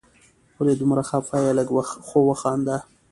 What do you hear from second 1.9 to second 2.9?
خو وخانده